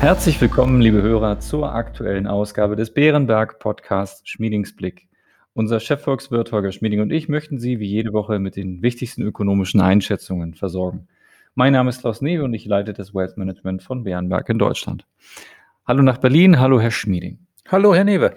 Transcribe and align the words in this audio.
Herzlich 0.00 0.40
willkommen, 0.40 0.80
liebe 0.80 1.02
Hörer, 1.02 1.40
zur 1.40 1.74
aktuellen 1.74 2.28
Ausgabe 2.28 2.76
des 2.76 2.94
Bärenberg 2.94 3.58
Podcasts 3.58 4.22
Schmiedingsblick. 4.28 5.08
Unser 5.54 5.80
Chefvolkswirt 5.80 6.52
Holger 6.52 6.70
Schmieding 6.70 7.00
und 7.00 7.10
ich 7.10 7.28
möchten 7.28 7.58
Sie 7.58 7.80
wie 7.80 7.88
jede 7.88 8.12
Woche 8.12 8.38
mit 8.38 8.54
den 8.54 8.80
wichtigsten 8.80 9.22
ökonomischen 9.22 9.80
Einschätzungen 9.80 10.54
versorgen. 10.54 11.08
Mein 11.56 11.72
Name 11.72 11.90
ist 11.90 12.02
Klaus 12.02 12.22
Newe 12.22 12.44
und 12.44 12.54
ich 12.54 12.64
leite 12.64 12.92
das 12.92 13.12
Wealth 13.12 13.36
Management 13.36 13.82
von 13.82 14.04
Bärenberg 14.04 14.48
in 14.48 14.60
Deutschland. 14.60 15.04
Hallo 15.84 16.02
nach 16.02 16.18
Berlin, 16.18 16.60
hallo 16.60 16.80
Herr 16.80 16.92
Schmieding. 16.92 17.40
Hallo 17.68 17.92
Herr 17.92 18.04
Newe. 18.04 18.36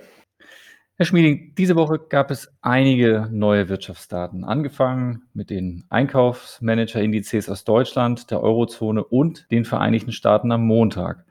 Herr 0.97 1.05
Schmieding, 1.05 1.53
diese 1.59 1.75
Woche 1.75 1.99
gab 2.09 2.31
es 2.31 2.51
einige 2.61 3.29
neue 3.31 3.69
Wirtschaftsdaten, 3.69 4.43
angefangen 4.43 5.23
mit 5.35 5.51
den 5.51 5.85
Einkaufsmanager-Indizes 5.89 7.49
aus 7.49 7.65
Deutschland, 7.65 8.31
der 8.31 8.41
Eurozone 8.41 9.03
und 9.03 9.45
den 9.51 9.63
Vereinigten 9.63 10.11
Staaten 10.11 10.51
am 10.51 10.65
Montag. 10.65 11.23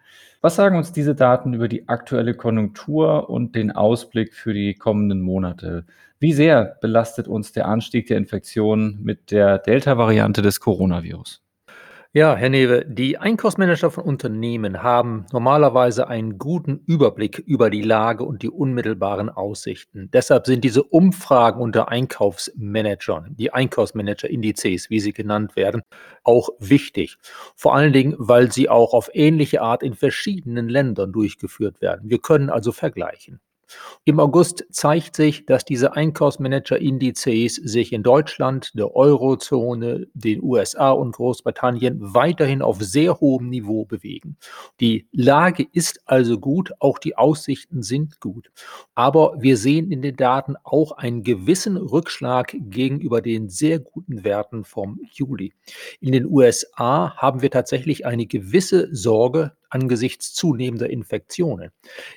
Was 0.42 0.56
sagen 0.56 0.76
uns 0.78 0.92
diese 0.92 1.14
Daten 1.14 1.52
über 1.52 1.68
die 1.68 1.88
aktuelle 1.88 2.34
Konjunktur 2.34 3.28
und 3.28 3.54
den 3.54 3.72
Ausblick 3.72 4.32
für 4.34 4.54
die 4.54 4.74
kommenden 4.74 5.20
Monate? 5.20 5.84
Wie 6.18 6.32
sehr 6.32 6.78
belastet 6.80 7.28
uns 7.28 7.52
der 7.52 7.68
Anstieg 7.68 8.06
der 8.06 8.16
Infektionen 8.16 9.02
mit 9.02 9.30
der 9.30 9.58
Delta-Variante 9.58 10.40
des 10.40 10.60
Coronavirus? 10.60 11.42
Ja, 12.12 12.34
Herr 12.34 12.48
Newe, 12.48 12.84
die 12.84 13.18
Einkaufsmanager 13.18 13.88
von 13.92 14.02
Unternehmen 14.02 14.82
haben 14.82 15.26
normalerweise 15.30 16.08
einen 16.08 16.38
guten 16.38 16.82
Überblick 16.84 17.38
über 17.38 17.70
die 17.70 17.82
Lage 17.82 18.24
und 18.24 18.42
die 18.42 18.50
unmittelbaren 18.50 19.28
Aussichten. 19.30 20.10
Deshalb 20.12 20.46
sind 20.46 20.64
diese 20.64 20.82
Umfragen 20.82 21.60
unter 21.60 21.88
Einkaufsmanagern, 21.88 23.36
die 23.36 23.52
Einkaufsmanager-Indizes, 23.52 24.90
wie 24.90 24.98
sie 24.98 25.12
genannt 25.12 25.54
werden, 25.54 25.82
auch 26.24 26.48
wichtig. 26.58 27.16
Vor 27.54 27.76
allen 27.76 27.92
Dingen, 27.92 28.16
weil 28.18 28.50
sie 28.50 28.68
auch 28.68 28.92
auf 28.92 29.08
ähnliche 29.12 29.62
Art 29.62 29.84
in 29.84 29.94
verschiedenen 29.94 30.68
Ländern 30.68 31.12
durchgeführt 31.12 31.80
werden. 31.80 32.10
Wir 32.10 32.18
können 32.18 32.50
also 32.50 32.72
vergleichen. 32.72 33.40
Im 34.04 34.20
August 34.20 34.64
zeigt 34.70 35.16
sich, 35.16 35.46
dass 35.46 35.64
diese 35.64 35.94
Einkaufsmanager-Indizes 35.94 37.56
sich 37.56 37.92
in 37.92 38.02
Deutschland, 38.02 38.72
der 38.74 38.94
Eurozone, 38.94 40.06
den 40.14 40.42
USA 40.42 40.90
und 40.90 41.12
Großbritannien 41.12 42.14
weiterhin 42.14 42.62
auf 42.62 42.80
sehr 42.80 43.20
hohem 43.20 43.48
Niveau 43.48 43.84
bewegen. 43.84 44.36
Die 44.80 45.06
Lage 45.12 45.66
ist 45.72 46.00
also 46.06 46.38
gut, 46.38 46.72
auch 46.78 46.98
die 46.98 47.16
Aussichten 47.16 47.82
sind 47.82 48.20
gut. 48.20 48.50
Aber 48.94 49.34
wir 49.38 49.56
sehen 49.56 49.90
in 49.90 50.02
den 50.02 50.16
Daten 50.16 50.56
auch 50.64 50.92
einen 50.92 51.22
gewissen 51.22 51.76
Rückschlag 51.76 52.56
gegenüber 52.58 53.20
den 53.20 53.48
sehr 53.48 53.78
guten 53.78 54.24
Werten 54.24 54.64
vom 54.64 55.00
Juli. 55.12 55.52
In 56.00 56.12
den 56.12 56.26
USA 56.26 57.14
haben 57.16 57.42
wir 57.42 57.50
tatsächlich 57.50 58.06
eine 58.06 58.26
gewisse 58.26 58.88
Sorge, 58.94 59.52
angesichts 59.70 60.32
zunehmender 60.32 60.88
Infektionen. 60.88 61.70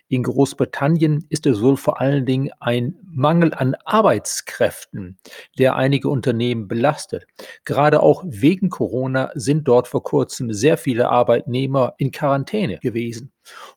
In 0.07 0.23
Großbritannien 0.23 1.25
ist 1.29 1.45
es 1.45 1.61
wohl 1.61 1.77
vor 1.77 1.99
allen 1.99 2.25
Dingen 2.25 2.51
ein 2.59 2.95
Mangel 3.03 3.53
an 3.53 3.75
Arbeitskräften, 3.85 5.17
der 5.57 5.75
einige 5.75 6.09
Unternehmen 6.09 6.67
belastet. 6.67 7.25
Gerade 7.65 8.01
auch 8.01 8.23
wegen 8.25 8.69
Corona 8.69 9.31
sind 9.35 9.67
dort 9.67 9.87
vor 9.87 10.03
kurzem 10.03 10.53
sehr 10.53 10.77
viele 10.77 11.09
Arbeitnehmer 11.09 11.93
in 11.97 12.11
Quarantäne 12.11 12.77
gewesen. 12.79 13.32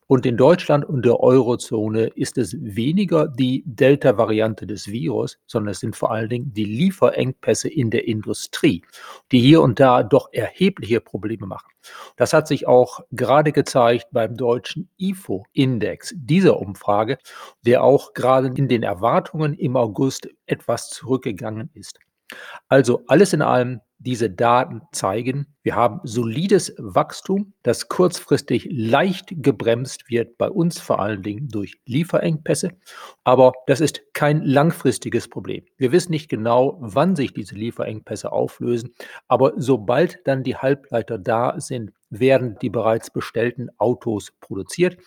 Und 0.07 0.25
in 0.25 0.37
Deutschland 0.37 0.85
und 0.85 1.05
der 1.05 1.19
Eurozone 1.19 2.07
ist 2.07 2.37
es 2.37 2.55
weniger 2.59 3.27
die 3.27 3.63
Delta-Variante 3.65 4.65
des 4.65 4.87
Virus, 4.87 5.37
sondern 5.47 5.71
es 5.71 5.79
sind 5.79 5.95
vor 5.95 6.11
allen 6.11 6.29
Dingen 6.29 6.53
die 6.53 6.65
Lieferengpässe 6.65 7.69
in 7.69 7.89
der 7.89 8.07
Industrie, 8.07 8.83
die 9.31 9.39
hier 9.39 9.61
und 9.61 9.79
da 9.79 10.03
doch 10.03 10.29
erhebliche 10.31 11.01
Probleme 11.01 11.47
machen. 11.47 11.69
Das 12.15 12.33
hat 12.33 12.47
sich 12.47 12.67
auch 12.67 13.01
gerade 13.11 13.51
gezeigt 13.51 14.07
beim 14.11 14.35
deutschen 14.35 14.89
IFO-Index 14.97 16.13
dieser 16.15 16.59
Umfrage, 16.59 17.17
der 17.65 17.83
auch 17.83 18.13
gerade 18.13 18.47
in 18.55 18.67
den 18.67 18.83
Erwartungen 18.83 19.53
im 19.53 19.75
August 19.75 20.29
etwas 20.45 20.89
zurückgegangen 20.89 21.69
ist. 21.73 21.99
Also 22.67 23.03
alles 23.07 23.33
in 23.33 23.41
allem 23.41 23.81
diese 23.99 24.29
Daten 24.29 24.81
zeigen, 24.91 25.47
wir 25.63 25.75
haben 25.75 25.99
solides 26.03 26.73
Wachstum, 26.77 27.53
das 27.63 27.87
kurzfristig 27.87 28.67
leicht 28.69 29.33
gebremst 29.37 30.09
wird, 30.09 30.37
bei 30.37 30.49
uns 30.49 30.79
vor 30.79 30.99
allen 30.99 31.23
Dingen 31.23 31.49
durch 31.49 31.79
Lieferengpässe. 31.85 32.71
Aber 33.23 33.53
das 33.65 33.81
ist 33.81 34.01
kein 34.13 34.43
langfristiges 34.43 35.27
Problem. 35.27 35.65
Wir 35.77 35.91
wissen 35.91 36.11
nicht 36.11 36.29
genau, 36.29 36.77
wann 36.79 37.15
sich 37.15 37.33
diese 37.33 37.55
Lieferengpässe 37.55 38.31
auflösen. 38.31 38.93
Aber 39.27 39.53
sobald 39.57 40.19
dann 40.25 40.43
die 40.43 40.55
Halbleiter 40.55 41.17
da 41.17 41.59
sind, 41.59 41.91
werden 42.09 42.57
die 42.61 42.69
bereits 42.69 43.09
bestellten 43.09 43.69
Autos 43.77 44.31
produziert. 44.39 44.97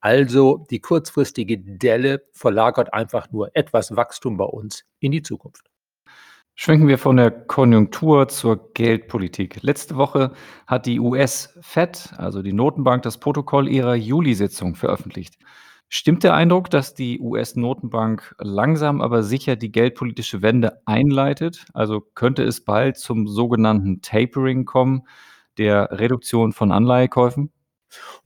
Also 0.00 0.66
die 0.70 0.80
kurzfristige 0.80 1.58
Delle 1.58 2.22
verlagert 2.32 2.94
einfach 2.94 3.30
nur 3.30 3.54
etwas 3.54 3.94
Wachstum 3.94 4.36
bei 4.36 4.46
uns 4.46 4.84
in 5.00 5.12
die 5.12 5.22
Zukunft. 5.22 5.68
Schwenken 6.60 6.88
wir 6.88 6.98
von 6.98 7.16
der 7.16 7.30
Konjunktur 7.30 8.26
zur 8.26 8.72
Geldpolitik. 8.74 9.62
Letzte 9.62 9.94
Woche 9.94 10.32
hat 10.66 10.86
die 10.86 10.98
US-Fed, 10.98 12.12
also 12.16 12.42
die 12.42 12.52
Notenbank, 12.52 13.04
das 13.04 13.20
Protokoll 13.20 13.68
ihrer 13.68 13.94
Juli-Sitzung 13.94 14.74
veröffentlicht. 14.74 15.38
Stimmt 15.88 16.24
der 16.24 16.34
Eindruck, 16.34 16.68
dass 16.68 16.94
die 16.94 17.20
US-Notenbank 17.20 18.34
langsam 18.40 19.00
aber 19.00 19.22
sicher 19.22 19.54
die 19.54 19.70
geldpolitische 19.70 20.42
Wende 20.42 20.82
einleitet? 20.84 21.64
Also 21.74 22.00
könnte 22.00 22.42
es 22.42 22.64
bald 22.64 22.96
zum 22.96 23.28
sogenannten 23.28 24.02
Tapering 24.02 24.64
kommen, 24.64 25.02
der 25.58 25.88
Reduktion 25.92 26.52
von 26.52 26.72
Anleihekäufen? 26.72 27.52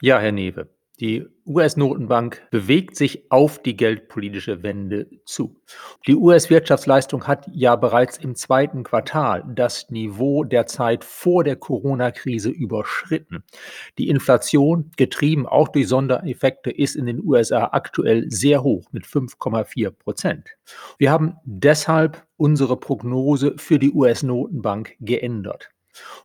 Ja, 0.01 0.19
Herr 0.19 0.33
Newe. 0.33 0.71
Die 1.03 1.27
US-Notenbank 1.47 2.47
bewegt 2.53 2.95
sich 2.95 3.29
auf 3.29 3.61
die 3.61 3.77
geldpolitische 3.77 4.63
Wende 4.63 5.09
zu. 5.25 5.61
Die 6.07 6.15
US-Wirtschaftsleistung 6.15 7.27
hat 7.27 7.51
ja 7.53 7.75
bereits 7.75 8.19
im 8.19 8.37
zweiten 8.37 8.85
Quartal 8.85 9.43
das 9.53 9.91
Niveau 9.91 10.45
der 10.45 10.67
Zeit 10.67 11.03
vor 11.03 11.43
der 11.43 11.57
Corona-Krise 11.57 12.51
überschritten. 12.51 13.43
Die 13.99 14.11
Inflation, 14.11 14.93
getrieben 14.97 15.49
auch 15.49 15.67
durch 15.71 15.89
Sondereffekte, 15.89 16.71
ist 16.71 16.95
in 16.95 17.07
den 17.07 17.21
USA 17.21 17.71
aktuell 17.73 18.31
sehr 18.31 18.63
hoch 18.63 18.85
mit 18.93 19.05
5,4 19.05 19.91
Prozent. 19.91 20.51
Wir 20.99 21.11
haben 21.11 21.35
deshalb 21.45 22.25
unsere 22.37 22.77
Prognose 22.77 23.55
für 23.57 23.81
die 23.81 23.91
US-Notenbank 23.91 24.95
geändert. 25.01 25.73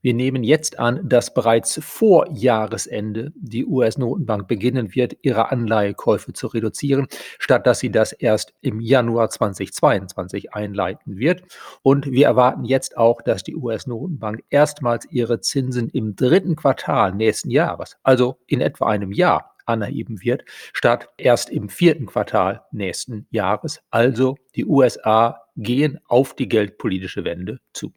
Wir 0.02 0.14
nehmen 0.14 0.44
jetzt 0.44 0.80
an, 0.80 1.08
dass 1.08 1.34
bereits 1.34 1.80
vor 1.84 2.30
Jahresende 2.32 3.32
die 3.36 3.66
US-Notenbank 3.66 4.48
beginnen 4.48 4.96
wird, 4.96 5.18
ihre 5.22 5.52
Anleihekäufe 5.52 6.34
zu 6.34 6.48
reduzieren, 6.48 7.08
statt 7.40 7.68
dass 7.68 7.80
sie 7.80 7.92
das 7.92 8.12
erst 8.12 8.54
im 8.62 8.80
Januar 8.80 9.30
2022 9.30 10.54
einleiten 10.54 11.18
wird. 11.18 11.44
Und 11.82 12.12
wir 12.12 12.28
erwarten 12.28 12.66
jetzt 12.66 12.98
auch, 12.98 13.22
dass 13.22 13.44
die 13.44 13.56
US-Notenbank 13.56 14.44
erstmals 14.50 15.08
ihre 15.12 15.42
Zinsen 15.42 15.90
im 15.90 16.16
dritten 16.16 16.56
Quartal 16.56 17.14
nächsten 17.14 17.52
Jahres, 17.52 17.98
also 18.04 18.38
in 18.48 18.62
etwa 18.62 18.88
einem 18.88 19.12
Jahr, 19.12 19.58
anheben 19.68 20.22
wird, 20.22 20.44
statt 20.74 21.10
erst 21.18 21.50
im 21.50 21.70
vierten 21.70 22.06
Quartal 22.06 22.64
nächsten 22.72 23.28
Jahres. 23.32 23.82
Also 23.90 24.38
die 24.56 24.66
USA 24.66 25.42
gehen 25.56 26.00
auf 26.08 26.36
die 26.36 26.48
geldpolitische 26.48 27.24
Wende 27.24 27.60
zu. 27.74 27.94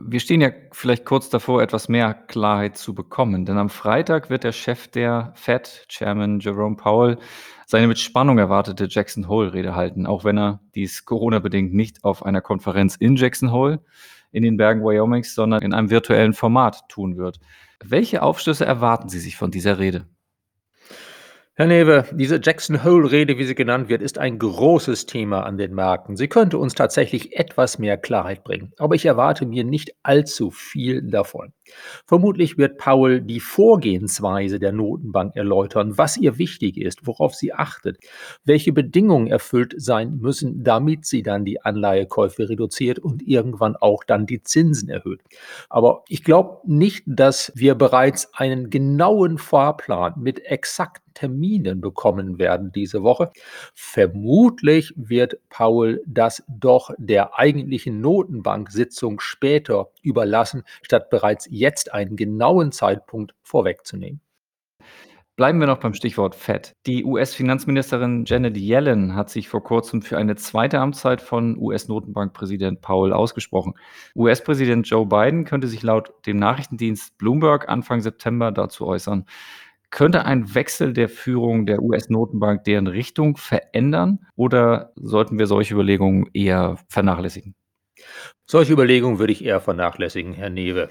Wir 0.00 0.20
stehen 0.20 0.40
ja 0.40 0.50
vielleicht 0.70 1.04
kurz 1.04 1.28
davor, 1.28 1.60
etwas 1.60 1.88
mehr 1.88 2.14
Klarheit 2.14 2.76
zu 2.78 2.94
bekommen, 2.94 3.44
denn 3.44 3.58
am 3.58 3.68
Freitag 3.68 4.30
wird 4.30 4.44
der 4.44 4.52
Chef 4.52 4.86
der 4.86 5.32
Fed, 5.34 5.86
Chairman 5.88 6.38
Jerome 6.38 6.76
Powell, 6.76 7.18
seine 7.66 7.88
mit 7.88 7.98
Spannung 7.98 8.38
erwartete 8.38 8.86
Jackson 8.88 9.28
Hole-Rede 9.28 9.74
halten, 9.74 10.06
auch 10.06 10.24
wenn 10.24 10.38
er 10.38 10.60
dies 10.74 11.04
Corona-bedingt 11.04 11.74
nicht 11.74 12.04
auf 12.04 12.24
einer 12.24 12.40
Konferenz 12.40 12.94
in 12.94 13.16
Jackson 13.16 13.50
Hole 13.50 13.80
in 14.30 14.42
den 14.44 14.56
Bergen 14.56 14.82
Wyomings, 14.82 15.34
sondern 15.34 15.62
in 15.62 15.74
einem 15.74 15.90
virtuellen 15.90 16.32
Format 16.32 16.88
tun 16.88 17.16
wird. 17.16 17.40
Welche 17.84 18.22
Aufschlüsse 18.22 18.64
erwarten 18.64 19.08
Sie 19.08 19.18
sich 19.18 19.36
von 19.36 19.50
dieser 19.50 19.78
Rede? 19.78 20.06
Herr 21.58 21.66
Newe, 21.66 22.04
diese 22.12 22.38
Jackson 22.40 22.84
Hole-Rede, 22.84 23.36
wie 23.36 23.42
sie 23.42 23.56
genannt 23.56 23.88
wird, 23.88 24.00
ist 24.00 24.16
ein 24.16 24.38
großes 24.38 25.06
Thema 25.06 25.42
an 25.42 25.58
den 25.58 25.74
Märkten. 25.74 26.14
Sie 26.14 26.28
könnte 26.28 26.56
uns 26.56 26.76
tatsächlich 26.76 27.36
etwas 27.36 27.80
mehr 27.80 27.96
Klarheit 27.96 28.44
bringen, 28.44 28.72
aber 28.78 28.94
ich 28.94 29.04
erwarte 29.04 29.44
mir 29.44 29.64
nicht 29.64 29.92
allzu 30.04 30.52
viel 30.52 31.02
davon. 31.02 31.52
Vermutlich 32.06 32.58
wird 32.58 32.78
Powell 32.78 33.20
die 33.20 33.40
Vorgehensweise 33.40 34.60
der 34.60 34.70
Notenbank 34.70 35.34
erläutern, 35.34 35.98
was 35.98 36.16
ihr 36.16 36.38
wichtig 36.38 36.76
ist, 36.76 37.08
worauf 37.08 37.34
sie 37.34 37.52
achtet, 37.52 37.98
welche 38.44 38.72
Bedingungen 38.72 39.26
erfüllt 39.26 39.74
sein 39.78 40.18
müssen, 40.20 40.62
damit 40.62 41.06
sie 41.06 41.24
dann 41.24 41.44
die 41.44 41.60
Anleihekäufe 41.60 42.48
reduziert 42.48 43.00
und 43.00 43.26
irgendwann 43.26 43.74
auch 43.74 44.04
dann 44.04 44.26
die 44.26 44.44
Zinsen 44.44 44.88
erhöht. 44.90 45.22
Aber 45.68 46.04
ich 46.06 46.22
glaube 46.22 46.60
nicht, 46.66 47.02
dass 47.06 47.50
wir 47.56 47.74
bereits 47.74 48.32
einen 48.32 48.70
genauen 48.70 49.38
Fahrplan 49.38 50.14
mit 50.18 50.46
exakten 50.46 51.07
Terminen 51.18 51.80
bekommen 51.80 52.38
werden 52.38 52.70
diese 52.70 53.02
Woche. 53.02 53.32
Vermutlich 53.74 54.94
wird 54.96 55.38
Paul 55.48 56.00
das 56.06 56.44
doch 56.46 56.92
der 56.96 57.36
eigentlichen 57.36 58.00
Notenbank-Sitzung 58.00 59.18
später 59.18 59.90
überlassen, 60.02 60.62
statt 60.82 61.10
bereits 61.10 61.48
jetzt 61.50 61.92
einen 61.92 62.14
genauen 62.14 62.70
Zeitpunkt 62.70 63.34
vorwegzunehmen. 63.42 64.20
Bleiben 65.38 65.60
wir 65.60 65.68
noch 65.68 65.78
beim 65.78 65.94
Stichwort 65.94 66.34
Fed. 66.34 66.74
Die 66.86 67.04
US-Finanzministerin 67.04 68.24
Janet 68.26 68.56
Yellen 68.56 69.14
hat 69.14 69.30
sich 69.30 69.48
vor 69.48 69.62
kurzem 69.62 70.02
für 70.02 70.18
eine 70.18 70.34
zweite 70.34 70.80
Amtszeit 70.80 71.22
von 71.22 71.56
US-Notenbankpräsident 71.56 72.80
Powell 72.80 73.12
ausgesprochen. 73.12 73.74
US-Präsident 74.16 74.88
Joe 74.88 75.06
Biden 75.06 75.44
könnte 75.44 75.68
sich 75.68 75.84
laut 75.84 76.12
dem 76.26 76.38
Nachrichtendienst 76.38 77.18
Bloomberg 77.18 77.68
Anfang 77.68 78.00
September 78.00 78.50
dazu 78.50 78.84
äußern. 78.84 79.26
Könnte 79.90 80.24
ein 80.24 80.54
Wechsel 80.54 80.92
der 80.92 81.08
Führung 81.08 81.66
der 81.66 81.82
US-Notenbank 81.82 82.64
deren 82.64 82.86
Richtung 82.86 83.36
verändern 83.36 84.26
oder 84.36 84.92
sollten 84.96 85.38
wir 85.38 85.46
solche 85.46 85.74
Überlegungen 85.74 86.28
eher 86.34 86.78
vernachlässigen? 86.88 87.54
Solche 88.46 88.72
Überlegungen 88.72 89.18
würde 89.18 89.32
ich 89.32 89.44
eher 89.44 89.60
vernachlässigen, 89.60 90.32
Herr 90.32 90.50
Newe. 90.50 90.88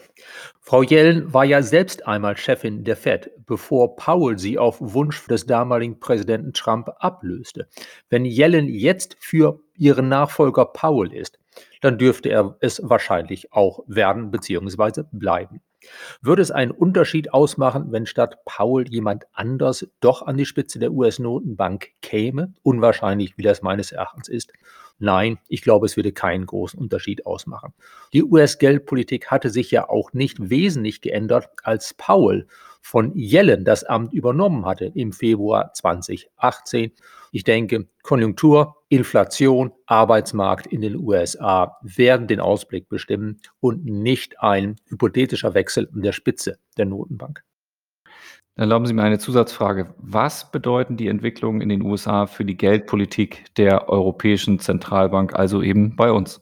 Frau 0.59 0.83
Yellen 0.83 1.33
war 1.33 1.45
ja 1.45 1.61
selbst 1.63 2.05
einmal 2.05 2.37
Chefin 2.37 2.83
der 2.83 2.95
Fed, 2.95 3.31
bevor 3.45 3.95
Powell 3.95 4.37
sie 4.37 4.57
auf 4.57 4.77
Wunsch 4.79 5.25
des 5.27 5.45
damaligen 5.45 5.99
Präsidenten 5.99 6.53
Trump 6.53 6.89
ablöste. 6.99 7.67
Wenn 8.09 8.25
Yellen 8.25 8.67
jetzt 8.67 9.17
für 9.19 9.59
ihren 9.75 10.09
Nachfolger 10.09 10.65
Powell 10.65 11.13
ist, 11.13 11.39
dann 11.81 11.97
dürfte 11.97 12.29
er 12.29 12.57
es 12.59 12.81
wahrscheinlich 12.83 13.51
auch 13.53 13.83
werden 13.87 14.29
bzw. 14.31 15.03
bleiben. 15.11 15.61
Würde 16.21 16.41
es 16.41 16.51
einen 16.51 16.71
Unterschied 16.71 17.33
ausmachen, 17.33 17.91
wenn 17.91 18.05
statt 18.05 18.39
Paul 18.45 18.87
jemand 18.87 19.25
anders 19.33 19.87
doch 19.99 20.21
an 20.21 20.37
die 20.37 20.45
Spitze 20.45 20.79
der 20.79 20.91
US-Notenbank 20.91 21.89
käme? 22.01 22.53
Unwahrscheinlich, 22.63 23.37
wie 23.37 23.43
das 23.43 23.61
meines 23.61 23.91
Erachtens 23.91 24.27
ist. 24.27 24.53
Nein, 24.99 25.37
ich 25.47 25.61
glaube, 25.61 25.85
es 25.85 25.95
würde 25.95 26.11
keinen 26.11 26.45
großen 26.47 26.79
Unterschied 26.79 27.25
ausmachen. 27.25 27.73
Die 28.13 28.23
US-Geldpolitik 28.23 29.29
hatte 29.29 29.49
sich 29.49 29.69
ja 29.69 29.87
auch 29.89 30.13
nicht 30.13 30.49
wesentlich 30.49 31.01
geändert, 31.01 31.49
als 31.63 31.93
Paul 31.93 32.47
von 32.81 33.11
Yellen 33.15 33.65
das 33.65 33.83
Amt 33.83 34.13
übernommen 34.13 34.65
hatte 34.65 34.85
im 34.85 35.11
Februar 35.11 35.73
2018. 35.73 36.93
Ich 37.33 37.43
denke, 37.43 37.87
Konjunktur, 38.01 38.77
Inflation, 38.87 39.73
Arbeitsmarkt 39.85 40.67
in 40.67 40.81
den 40.81 40.95
USA 40.95 41.77
werden 41.81 42.27
den 42.27 42.39
Ausblick 42.39 42.87
bestimmen 42.87 43.41
und 43.59 43.85
nicht 43.85 44.39
ein 44.39 44.77
hypothetischer 44.87 45.53
Wechsel 45.53 45.76
an 45.77 46.01
der 46.01 46.13
Spitze 46.13 46.59
der 46.77 46.85
Notenbank. 46.85 47.43
Erlauben 48.55 48.87
Sie 48.87 48.93
mir 48.93 49.03
eine 49.03 49.19
Zusatzfrage. 49.19 49.93
Was 49.97 50.51
bedeuten 50.51 50.97
die 50.97 51.07
Entwicklungen 51.07 51.61
in 51.61 51.69
den 51.69 51.83
USA 51.83 52.25
für 52.25 52.43
die 52.43 52.57
Geldpolitik 52.57 53.53
der 53.55 53.87
Europäischen 53.87 54.57
Zentralbank, 54.57 55.35
also 55.35 55.61
eben 55.61 55.95
bei 55.95 56.11
uns? 56.11 56.41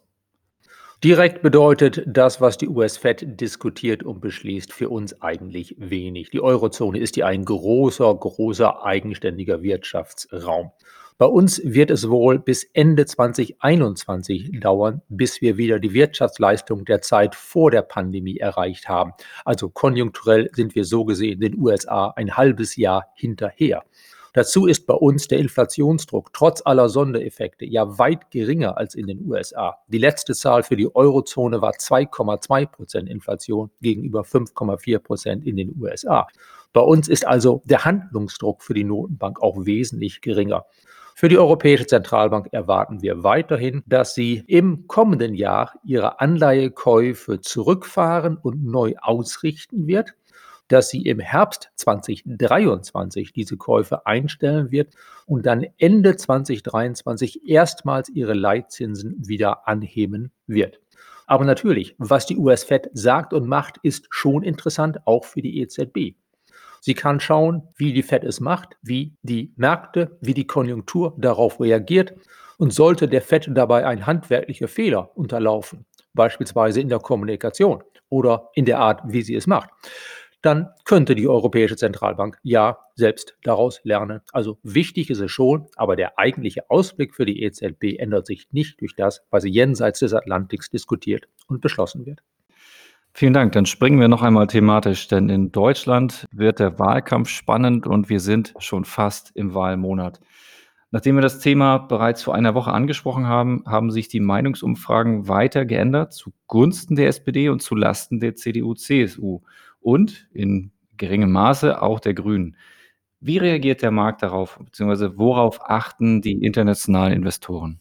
Direkt 1.06 1.44
bedeutet 1.44 2.02
das, 2.08 2.42
was 2.42 2.58
die 2.58 2.68
US-Fed 2.68 3.40
diskutiert 3.40 4.02
und 4.02 4.22
beschließt, 4.22 4.74
für 4.74 4.90
uns 4.90 5.22
eigentlich 5.22 5.76
wenig. 5.78 6.32
Die 6.32 6.42
Eurozone 6.42 6.98
ist 6.98 7.16
ja 7.16 7.28
ein 7.28 7.46
großer, 7.46 8.12
großer 8.16 8.84
eigenständiger 8.84 9.62
Wirtschaftsraum. 9.62 10.72
Bei 11.20 11.28
uns 11.28 11.62
wird 11.64 11.92
es 11.92 12.10
wohl 12.10 12.40
bis 12.40 12.64
Ende 12.74 13.06
2021 13.06 14.60
dauern, 14.60 15.04
bis 15.08 15.42
wir 15.42 15.58
wieder 15.58 15.78
die 15.78 15.94
Wirtschaftsleistung 15.94 16.86
der 16.86 17.02
Zeit 17.02 17.36
vor 17.36 17.70
der 17.70 17.84
Pandemie 17.84 18.38
erreicht 18.38 18.90
haben. 18.90 19.12
Also 19.46 19.70
konjunkturell 19.70 20.50
sind 20.54 20.74
wir 20.74 20.86
so 20.86 21.06
gesehen 21.06 21.40
den 21.40 21.56
USA 21.60 22.14
ein 22.16 22.36
halbes 22.36 22.78
Jahr 22.78 23.12
hinterher. 23.14 23.84
Dazu 24.36 24.66
ist 24.66 24.86
bei 24.86 24.94
uns 24.94 25.30
der 25.30 25.40
Inflationsdruck 25.40 26.34
trotz 26.34 26.62
aller 26.66 26.90
Sondereffekte 26.90 27.64
ja 27.64 27.98
weit 27.98 28.32
geringer 28.32 28.78
als 28.78 28.94
in 28.94 29.08
den 29.08 29.26
USA. 29.26 29.78
Die 29.88 29.98
letzte 29.98 30.34
Zahl 30.34 30.64
für 30.64 30.76
die 30.76 30.94
Eurozone 30.94 31.62
war 31.62 31.72
2,2 31.72 32.66
Prozent 32.66 33.10
Inflation 33.10 33.72
gegenüber 33.80 34.24
5,4 34.24 35.00
Prozent 35.00 35.46
in 35.46 35.56
den 35.56 35.74
USA. 35.80 36.28
Bei 36.74 36.82
uns 36.82 37.08
ist 37.08 37.26
also 37.26 37.62
der 37.64 37.86
Handlungsdruck 37.86 38.62
für 38.62 38.74
die 38.74 38.84
Notenbank 38.84 39.42
auch 39.42 39.66
wesentlich 39.66 40.20
geringer. 40.20 40.66
Für 41.16 41.30
die 41.30 41.38
Europäische 41.38 41.88
Zentralbank 41.88 42.50
erwarten 42.52 43.02
wir 43.02 43.24
weiterhin, 43.24 43.84
dass 43.86 44.16
sie 44.16 44.44
im 44.48 44.86
kommenden 44.88 45.34
Jahr 45.34 45.76
ihre 45.86 46.20
Anleihekäufe 46.20 47.40
zurückfahren 47.40 48.36
und 48.36 48.66
neu 48.66 48.96
ausrichten 49.02 49.88
wird 49.88 50.14
dass 50.68 50.90
sie 50.90 51.04
im 51.04 51.20
Herbst 51.20 51.72
2023 51.76 53.34
diese 53.34 53.58
Käufe 53.58 54.06
einstellen 54.06 54.72
wird 54.72 54.94
und 55.26 55.46
dann 55.46 55.66
Ende 55.78 56.16
2023 56.16 57.48
erstmals 57.48 58.10
ihre 58.10 58.34
Leitzinsen 58.34 59.16
wieder 59.28 59.68
anheben 59.68 60.32
wird. 60.48 60.80
Aber 61.28 61.46
natürlich, 61.46 61.96
was 61.98 62.26
die 62.26 62.38
US-Fed 62.38 62.90
sagt 62.94 63.34
und 63.34 63.48
macht, 63.48 63.78
ist 63.82 64.08
schon 64.10 64.44
interessant, 64.44 65.00
auch 65.06 65.26
für 65.26 65.42
die 65.42 65.60
EZB. 65.60 66.16
Sie 66.82 66.94
kann 66.94 67.20
schauen, 67.20 67.64
wie 67.78 67.94
die 67.94 68.04
Fed 68.04 68.24
es 68.24 68.40
macht, 68.40 68.78
wie 68.84 69.16
die 69.24 69.52
Märkte, 69.56 70.18
wie 70.22 70.36
die 70.36 70.46
Konjunktur 70.46 71.16
darauf 71.18 71.60
reagiert 71.60 72.14
und 72.58 72.74
sollte 72.74 73.08
der 73.08 73.22
Fed 73.24 73.50
dabei 73.52 73.88
ein 73.88 74.06
handwerklicher 74.06 74.68
Fehler 74.68 75.10
unterlaufen, 75.18 75.86
beispielsweise 76.14 76.82
in 76.82 76.90
der 76.90 77.00
Kommunikation 77.00 77.84
oder 78.10 78.52
in 78.54 78.66
der 78.66 78.80
Art, 78.80 79.02
wie 79.06 79.24
sie 79.24 79.34
es 79.34 79.48
macht, 79.48 79.72
dann 80.42 80.70
könnte 80.86 81.16
die 81.16 81.28
Europäische 81.28 81.76
Zentralbank 81.76 82.38
ja 82.44 82.78
selbst 82.96 83.38
daraus 83.44 83.80
lernen. 83.84 84.22
Also 84.32 84.60
wichtig 84.64 85.10
ist 85.10 85.20
es 85.20 85.32
schon, 85.32 85.68
aber 85.76 85.96
der 85.96 86.20
eigentliche 86.20 86.70
Ausblick 86.70 87.16
für 87.16 87.26
die 87.26 87.42
EZB 87.44 87.98
ändert 87.98 88.28
sich 88.28 88.48
nicht 88.52 88.80
durch 88.82 88.96
das, 88.96 89.26
was 89.32 89.46
jenseits 89.46 90.00
des 90.00 90.14
Atlantiks 90.14 90.70
diskutiert 90.70 91.28
und 91.48 91.62
beschlossen 91.62 92.06
wird. 92.06 92.22
Vielen 93.18 93.34
Dank. 93.34 93.54
Dann 93.54 93.66
springen 93.66 94.02
wir 94.02 94.10
noch 94.10 94.22
einmal 94.22 94.48
thematisch, 94.48 95.08
denn 95.08 95.30
in 95.30 95.54
Deutschland 95.54 96.26
wird 96.32 96.60
der 96.60 96.80
Wahlkampf 96.80 97.30
spannend 97.30 97.88
und 97.88 98.10
wir 98.10 98.20
sind 98.20 98.54
schon 98.60 98.84
fast 98.84 99.32
im 99.36 99.54
Wahlmonat. 99.54 100.20
Nachdem 100.92 101.16
wir 101.16 101.22
das 101.22 101.40
Thema 101.40 101.78
bereits 101.78 102.24
vor 102.24 102.36
einer 102.36 102.56
Woche 102.56 102.72
angesprochen 102.72 103.28
haben, 103.28 103.64
haben 103.66 103.90
sich 103.90 104.08
die 104.08 104.20
Meinungsumfragen 104.20 105.28
weiter 105.28 105.66
geändert 105.66 106.14
zugunsten 106.14 106.96
der 106.96 107.08
SPD 107.08 107.50
und 107.50 107.62
zulasten 107.62 108.20
der 108.20 108.36
CDU-CSU 108.36 109.42
und 109.86 110.28
in 110.34 110.72
geringem 110.98 111.32
Maße 111.32 111.82
auch 111.82 112.00
der 112.00 112.16
Grünen. 112.16 112.58
Wie 113.20 113.38
reagiert 113.38 113.84
der 113.84 113.92
Markt 113.92 114.24
darauf, 114.24 114.58
beziehungsweise 114.58 115.18
worauf 115.20 115.62
achten 115.70 116.22
die 116.22 116.44
internationalen 116.44 117.14
Investoren? 117.14 117.80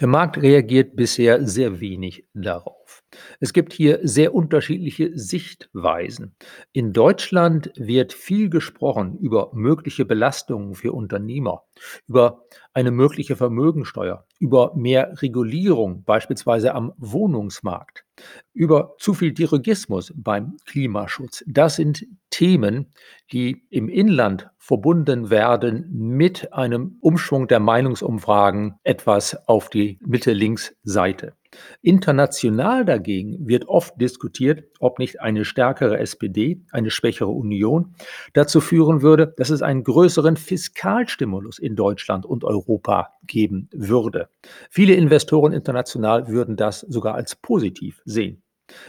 Der 0.00 0.08
Markt 0.08 0.38
reagiert 0.38 0.96
bisher 0.96 1.46
sehr 1.46 1.80
wenig 1.80 2.26
darauf. 2.34 3.04
Es 3.38 3.52
gibt 3.52 3.72
hier 3.72 4.00
sehr 4.02 4.34
unterschiedliche 4.34 5.16
Sichtweisen. 5.16 6.34
In 6.72 6.92
Deutschland 6.92 7.70
wird 7.76 8.12
viel 8.12 8.50
gesprochen 8.50 9.16
über 9.18 9.50
mögliche 9.52 10.04
Belastungen 10.04 10.74
für 10.74 10.92
Unternehmer, 10.92 11.62
über 12.08 12.42
eine 12.72 12.90
mögliche 12.90 13.36
Vermögensteuer, 13.36 14.26
über 14.40 14.72
mehr 14.74 15.22
Regulierung, 15.22 16.02
beispielsweise 16.02 16.74
am 16.74 16.92
Wohnungsmarkt, 16.96 18.04
über 18.52 18.96
zu 18.98 19.14
viel 19.14 19.32
Dirigismus 19.32 20.12
beim 20.16 20.56
Klimaschutz. 20.66 21.44
Das 21.46 21.76
sind 21.76 22.04
Themen, 22.30 22.92
die 23.30 23.64
im 23.70 23.88
Inland 23.88 24.48
verbunden 24.64 25.28
werden 25.28 25.90
mit 25.92 26.54
einem 26.54 26.96
Umschwung 27.00 27.48
der 27.48 27.60
Meinungsumfragen 27.60 28.76
etwas 28.82 29.36
auf 29.46 29.68
die 29.68 29.98
Mitte-Links-Seite. 30.00 31.34
International 31.82 32.86
dagegen 32.86 33.46
wird 33.46 33.68
oft 33.68 34.00
diskutiert, 34.00 34.64
ob 34.80 34.98
nicht 34.98 35.20
eine 35.20 35.44
stärkere 35.44 35.98
SPD, 35.98 36.62
eine 36.72 36.90
schwächere 36.90 37.28
Union 37.28 37.94
dazu 38.32 38.62
führen 38.62 39.02
würde, 39.02 39.34
dass 39.36 39.50
es 39.50 39.60
einen 39.60 39.84
größeren 39.84 40.38
Fiskalstimulus 40.38 41.58
in 41.58 41.76
Deutschland 41.76 42.24
und 42.24 42.42
Europa 42.42 43.10
geben 43.26 43.68
würde. 43.70 44.30
Viele 44.70 44.94
Investoren 44.94 45.52
international 45.52 46.28
würden 46.28 46.56
das 46.56 46.80
sogar 46.80 47.14
als 47.16 47.36
positiv 47.36 48.00
sehen. 48.06 48.42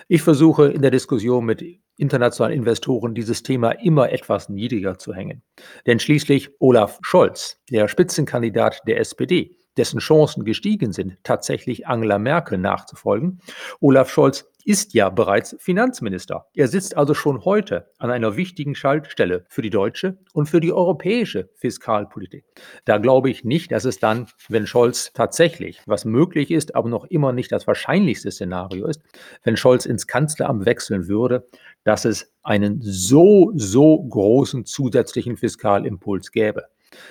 Ich 0.08 0.22
versuche 0.22 0.70
in 0.70 0.82
der 0.82 0.92
Diskussion 0.92 1.44
mit 1.44 1.60
internationalen 1.98 2.58
Investoren 2.58 3.16
dieses 3.16 3.44
Thema 3.44 3.72
immer 3.72 4.12
etwas 4.12 4.50
niedriger 4.50 4.98
zu 4.98 5.14
hängen. 5.14 5.42
Denn 5.86 6.00
schließlich 6.00 6.50
Olaf 6.60 7.00
Scholz, 7.02 7.62
der 7.70 7.88
Spitzenkandidat 7.88 8.82
der 8.88 9.00
SPD, 9.00 9.58
dessen 9.78 10.00
Chancen 10.00 10.46
gestiegen 10.46 10.94
sind, 10.94 11.18
tatsächlich 11.24 11.88
Angela 11.88 12.20
Merkel 12.20 12.58
nachzufolgen. 12.58 13.40
Olaf 13.82 14.10
Scholz 14.10 14.46
ist 14.66 14.96
ja 14.96 15.10
bereits 15.10 15.56
Finanzminister. 15.60 16.48
Er 16.56 16.68
sitzt 16.68 16.98
also 16.98 17.14
schon 17.14 17.46
heute 17.46 17.92
an 18.00 18.10
einer 18.10 18.36
wichtigen 18.36 18.74
Schaltstelle 18.74 19.46
für 19.48 19.62
die 19.62 19.70
deutsche 19.70 20.18
und 20.34 20.48
für 20.48 20.60
die 20.60 20.74
europäische 20.74 21.50
Fiskalpolitik. 21.54 22.46
Da 22.84 22.98
glaube 22.98 23.30
ich 23.30 23.44
nicht, 23.44 23.72
dass 23.72 23.86
es 23.86 24.00
dann, 24.00 24.28
wenn 24.50 24.66
Scholz 24.66 25.14
tatsächlich, 25.14 25.82
was 25.86 26.04
möglich 26.04 26.50
ist, 26.50 26.76
aber 26.76 26.90
noch 26.90 27.06
immer 27.06 27.32
nicht 27.32 27.52
das 27.52 27.68
wahrscheinlichste 27.68 28.32
Szenario 28.32 28.88
ist, 28.88 29.02
wenn 29.44 29.56
Scholz 29.56 29.86
ins 29.86 30.08
Kanzleramt 30.08 30.66
wechseln 30.66 31.08
würde, 31.08 31.46
dass 31.86 32.04
es 32.04 32.34
einen 32.44 32.80
so, 32.82 33.54
so 33.56 34.04
großen 34.04 34.66
zusätzlichen 34.66 35.38
Fiskalimpuls 35.38 36.32
gäbe. 36.32 36.66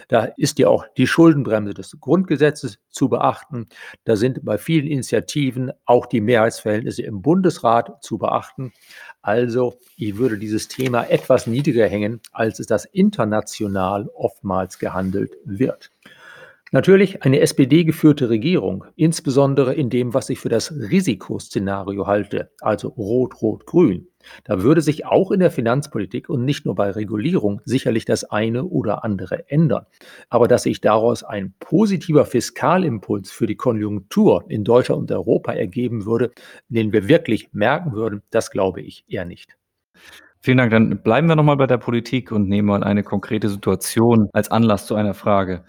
Da 0.08 0.24
ist 0.36 0.58
ja 0.58 0.68
auch 0.68 0.86
die 0.96 1.06
Schuldenbremse 1.06 1.74
des 1.74 1.98
Grundgesetzes 2.00 2.78
zu 2.90 3.08
beachten. 3.08 3.68
Da 4.04 4.16
sind 4.16 4.44
bei 4.44 4.58
vielen 4.58 4.86
Initiativen 4.86 5.72
auch 5.84 6.06
die 6.06 6.20
Mehrheitsverhältnisse 6.20 7.02
im 7.02 7.22
Bundesrat 7.22 8.02
zu 8.02 8.18
beachten. 8.18 8.72
Also 9.22 9.78
ich 9.96 10.16
würde 10.16 10.38
dieses 10.38 10.68
Thema 10.68 11.04
etwas 11.04 11.46
niedriger 11.46 11.86
hängen, 11.86 12.20
als 12.32 12.60
es 12.60 12.66
das 12.66 12.84
international 12.86 14.08
oftmals 14.14 14.78
gehandelt 14.78 15.36
wird. 15.44 15.90
Natürlich 16.72 17.22
eine 17.22 17.38
SPD-geführte 17.38 18.30
Regierung, 18.30 18.84
insbesondere 18.96 19.74
in 19.74 19.90
dem, 19.90 20.12
was 20.12 20.28
ich 20.28 20.40
für 20.40 20.48
das 20.48 20.72
Risikoszenario 20.72 22.06
halte, 22.08 22.50
also 22.60 22.88
Rot-Rot-Grün. 22.88 24.08
Da 24.44 24.62
würde 24.62 24.80
sich 24.80 25.06
auch 25.06 25.30
in 25.30 25.40
der 25.40 25.50
Finanzpolitik 25.50 26.28
und 26.28 26.44
nicht 26.44 26.64
nur 26.64 26.74
bei 26.74 26.90
Regulierung 26.90 27.60
sicherlich 27.64 28.04
das 28.04 28.24
eine 28.24 28.64
oder 28.64 29.04
andere 29.04 29.48
ändern. 29.50 29.86
Aber 30.28 30.48
dass 30.48 30.64
sich 30.64 30.80
daraus 30.80 31.22
ein 31.22 31.54
positiver 31.58 32.24
Fiskalimpuls 32.26 33.30
für 33.30 33.46
die 33.46 33.56
Konjunktur 33.56 34.44
in 34.48 34.64
Deutschland 34.64 35.02
und 35.02 35.12
Europa 35.12 35.52
ergeben 35.52 36.06
würde, 36.06 36.30
den 36.68 36.92
wir 36.92 37.08
wirklich 37.08 37.52
merken 37.52 37.92
würden, 37.92 38.22
das 38.30 38.50
glaube 38.50 38.80
ich 38.80 39.04
eher 39.08 39.24
nicht. 39.24 39.56
Vielen 40.40 40.58
Dank. 40.58 40.72
Dann 40.72 41.02
bleiben 41.02 41.26
wir 41.26 41.36
nochmal 41.36 41.56
bei 41.56 41.66
der 41.66 41.78
Politik 41.78 42.30
und 42.30 42.48
nehmen 42.48 42.68
mal 42.68 42.84
eine 42.84 43.02
konkrete 43.02 43.48
Situation 43.48 44.28
als 44.34 44.50
Anlass 44.50 44.86
zu 44.86 44.94
einer 44.94 45.14
Frage. 45.14 45.64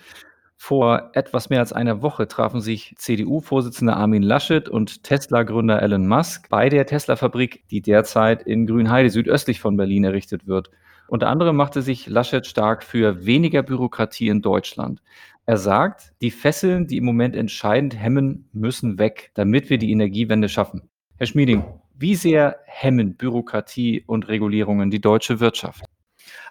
Vor 0.57 1.11
etwas 1.13 1.49
mehr 1.49 1.59
als 1.59 1.73
einer 1.73 2.01
Woche 2.01 2.27
trafen 2.27 2.61
sich 2.61 2.95
CDU-Vorsitzender 2.97 3.97
Armin 3.97 4.23
Laschet 4.23 4.69
und 4.69 5.03
Tesla-Gründer 5.03 5.81
Elon 5.81 6.07
Musk 6.07 6.49
bei 6.49 6.69
der 6.69 6.85
Tesla-Fabrik, 6.85 7.67
die 7.69 7.81
derzeit 7.81 8.43
in 8.43 8.65
Grünheide 8.65 9.09
südöstlich 9.09 9.59
von 9.59 9.77
Berlin 9.77 10.05
errichtet 10.05 10.47
wird. 10.47 10.71
Unter 11.07 11.27
anderem 11.27 11.55
machte 11.55 11.81
sich 11.81 12.07
Laschet 12.07 12.47
stark 12.47 12.83
für 12.83 13.25
weniger 13.25 13.61
Bürokratie 13.61 14.29
in 14.29 14.41
Deutschland. 14.41 15.01
Er 15.45 15.57
sagt, 15.57 16.13
die 16.21 16.31
Fesseln, 16.31 16.87
die 16.87 16.97
im 16.97 17.05
Moment 17.05 17.35
entscheidend 17.35 17.95
hemmen, 17.95 18.49
müssen 18.51 18.97
weg, 18.97 19.29
damit 19.35 19.69
wir 19.69 19.77
die 19.77 19.91
Energiewende 19.91 20.49
schaffen. 20.49 20.89
Herr 21.17 21.27
Schmieding, 21.27 21.63
wie 21.93 22.15
sehr 22.15 22.57
hemmen 22.65 23.15
Bürokratie 23.15 24.03
und 24.07 24.27
Regulierungen 24.27 24.89
die 24.89 24.99
deutsche 24.99 25.39
Wirtschaft? 25.39 25.84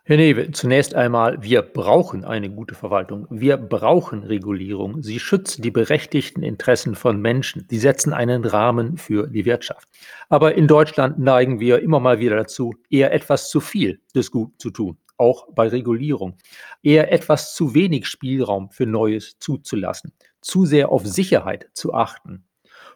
Herr 0.06 0.18
Newe, 0.18 0.50
zunächst 0.50 0.94
einmal, 0.94 1.42
wir 1.42 1.62
brauchen 1.62 2.26
eine 2.26 2.50
gute 2.50 2.74
Verwaltung. 2.74 3.26
Wir 3.30 3.56
brauchen 3.56 4.22
Regulierung. 4.22 5.02
Sie 5.02 5.18
schützen 5.18 5.62
die 5.62 5.70
berechtigten 5.70 6.42
Interessen 6.42 6.94
von 6.94 7.22
Menschen. 7.22 7.66
Sie 7.70 7.78
setzen 7.78 8.12
einen 8.12 8.44
Rahmen 8.44 8.98
für 8.98 9.28
die 9.28 9.46
Wirtschaft. 9.46 9.88
Aber 10.28 10.56
in 10.56 10.66
Deutschland 10.66 11.18
neigen 11.18 11.58
wir 11.58 11.80
immer 11.80 12.00
mal 12.00 12.18
wieder 12.18 12.36
dazu, 12.36 12.74
eher 12.90 13.14
etwas 13.14 13.48
zu 13.48 13.60
viel 13.60 13.98
des 14.14 14.30
Guten 14.30 14.58
zu 14.58 14.70
tun 14.70 14.98
auch 15.16 15.46
bei 15.54 15.68
Regulierung, 15.68 16.36
eher 16.82 17.10
etwas 17.12 17.54
zu 17.54 17.72
wenig 17.72 18.06
Spielraum 18.06 18.68
für 18.70 18.84
Neues 18.84 19.38
zuzulassen, 19.38 20.12
zu 20.40 20.66
sehr 20.66 20.90
auf 20.90 21.06
Sicherheit 21.06 21.70
zu 21.72 21.94
achten. 21.94 22.44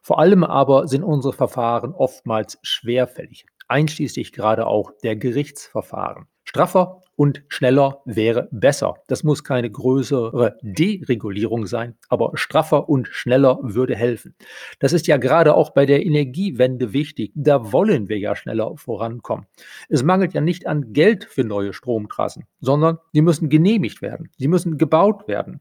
Vor 0.03 0.19
allem 0.19 0.43
aber 0.43 0.89
sind 0.89 1.05
unsere 1.05 1.33
Verfahren 1.33 1.95
oftmals 1.95 2.59
schwerfällig, 2.63 3.47
einschließlich 3.69 4.33
gerade 4.33 4.67
auch 4.67 4.91
der 5.03 5.15
Gerichtsverfahren. 5.15 6.27
Straffer 6.49 7.03
und 7.15 7.43
schneller 7.49 8.01
wäre 8.07 8.49
besser. 8.51 8.95
Das 9.07 9.23
muss 9.23 9.45
keine 9.45 9.71
größere 9.71 10.57
Deregulierung 10.63 11.67
sein, 11.67 11.99
aber 12.09 12.31
straffer 12.39 12.89
und 12.89 13.07
schneller 13.09 13.59
würde 13.61 13.95
helfen. 13.95 14.35
Das 14.79 14.95
ist 14.95 15.07
ja 15.09 15.19
gerade 15.19 15.55
auch 15.55 15.75
bei 15.75 15.85
der 15.85 16.07
Energiewende 16.07 16.95
wichtig. 16.95 17.33
Da 17.35 17.71
wollen 17.71 18.09
wir 18.09 18.19
ja 18.19 18.35
schneller 18.35 18.75
vorankommen. 18.79 19.45
Es 19.91 20.03
mangelt 20.03 20.33
ja 20.33 20.41
nicht 20.41 20.67
an 20.67 20.95
Geld 20.95 21.27
für 21.27 21.45
neue 21.45 21.75
Stromtrassen, 21.75 22.47
sondern 22.61 22.97
sie 23.13 23.21
müssen 23.21 23.51
genehmigt 23.51 24.01
werden. 24.01 24.31
Sie 24.39 24.49
müssen 24.49 24.79
gebaut 24.79 25.29
werden. 25.29 25.61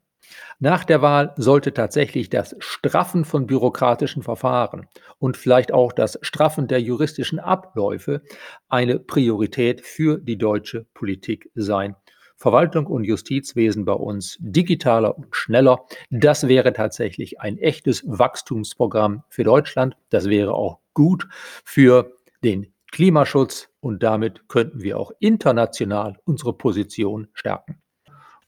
Nach 0.60 0.84
der 0.84 1.02
Wahl 1.02 1.34
sollte 1.38 1.74
tatsächlich 1.74 2.30
das 2.30 2.56
Straffen 2.60 3.26
von 3.26 3.48
bürokratischen 3.48 4.24
Verfahren 4.24 4.88
und 5.20 5.38
vielleicht 5.38 5.72
auch 5.72 5.92
das 5.92 6.18
Straffen 6.22 6.68
der 6.68 6.82
juristischen 6.82 7.40
Abläufe 7.40 8.22
eine 8.68 9.00
Priorität 9.00 9.82
für 9.82 10.18
die 10.18 10.38
deutsche 10.38 10.86
Politik 10.94 11.52
sein. 11.56 11.96
Verwaltung 12.38 12.86
und 12.86 13.04
Justizwesen 13.04 13.84
bei 13.84 13.94
uns 13.94 14.38
digitaler 14.40 15.18
und 15.18 15.36
schneller. 15.36 15.86
Das 16.12 16.48
wäre 16.48 16.72
tatsächlich 16.72 17.42
ein 17.42 17.58
echtes 17.58 18.04
Wachstumsprogramm 18.06 19.24
für 19.30 19.44
Deutschland. 19.44 19.98
Das 20.10 20.30
wäre 20.30 20.54
auch 20.54 20.80
gut 20.94 21.28
für 21.66 22.18
den 22.44 22.74
Klimaschutz 22.92 23.70
und 23.80 24.04
damit 24.04 24.48
könnten 24.48 24.82
wir 24.82 25.00
auch 25.00 25.12
international 25.20 26.18
unsere 26.26 26.54
Position 26.54 27.28
stärken. 27.34 27.82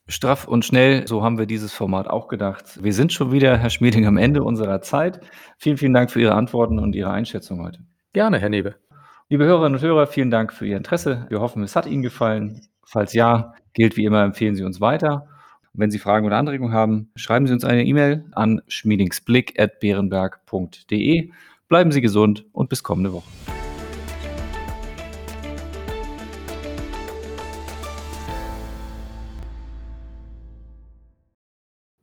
Straff 0.10 0.46
und 0.48 0.66
schnell, 0.66 1.08
so 1.08 1.24
haben 1.24 1.38
wir 1.38 1.46
dieses 1.46 1.72
Format 1.72 2.08
auch 2.08 2.28
gedacht. 2.28 2.84
Wir 2.84 2.94
sind 2.94 3.14
schon 3.14 3.32
wieder, 3.32 3.58
Herr 3.58 3.70
Schmieding, 3.70 4.08
am 4.08 4.18
Ende 4.18 4.44
unserer 4.44 4.82
Zeit. 4.82 5.22
Vielen, 5.60 5.78
vielen 5.78 5.94
Dank 5.94 6.10
für 6.10 6.20
Ihre 6.20 6.34
Antworten 6.34 6.80
und 6.80 6.96
Ihre 6.96 7.12
Einschätzung 7.12 7.64
heute. 7.64 7.82
Gerne, 8.12 8.40
Herr 8.40 8.50
Nebe. 8.50 8.74
Liebe 9.30 9.46
Hörerinnen 9.46 9.76
und 9.76 9.84
Hörer, 9.84 10.08
vielen 10.08 10.32
Dank 10.32 10.52
für 10.52 10.66
Ihr 10.66 10.78
Interesse. 10.78 11.28
Wir 11.30 11.42
hoffen, 11.42 11.62
es 11.62 11.76
hat 11.76 11.86
Ihnen 11.86 12.02
gefallen. 12.02 12.62
Falls 12.84 13.14
ja, 13.14 13.54
gilt 13.74 13.98
wie 13.98 14.06
immer, 14.06 14.24
empfehlen 14.24 14.56
Sie 14.56 14.64
uns 14.64 14.82
weiter. 14.82 15.28
wenn 15.74 15.92
Sie 15.92 16.00
Fragen 16.00 16.26
oder 16.26 16.38
Anregungen 16.38 16.74
haben, 16.74 17.12
schreiben 17.16 17.46
Sie 17.46 17.54
uns 17.54 17.64
eine 17.64 17.86
E-Mail 17.86 18.26
an 18.32 18.64
schmiedingsblick.beerenberg.de. 18.68 21.30
Bleiben 21.68 21.92
Sie 21.92 22.02
gesund 22.02 22.46
und 22.52 22.70
bis 22.70 22.82
kommende 22.82 23.14
Woche. 23.14 23.30